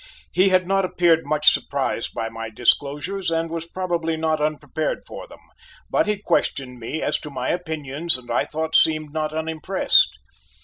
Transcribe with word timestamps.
He 0.31 0.49
had 0.49 0.67
not 0.67 0.83
appeared 0.83 1.27
much 1.27 1.53
surprised 1.53 2.15
by 2.15 2.27
my 2.27 2.49
disclosures 2.49 3.29
and 3.29 3.51
was 3.51 3.67
probably 3.67 4.17
not 4.17 4.41
unprepared 4.41 5.03
for 5.05 5.27
them, 5.27 5.37
but 5.91 6.07
he 6.07 6.17
questioned 6.17 6.79
me 6.79 7.03
as 7.03 7.19
to 7.19 7.29
my 7.29 7.49
opinions 7.49 8.17
and 8.17 8.31
I 8.31 8.45
thought 8.45 8.73
seemed 8.73 9.13
not 9.13 9.31
unimpressed. 9.31 10.17